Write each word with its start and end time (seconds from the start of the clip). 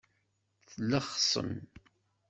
Tlexsem. 0.71 1.49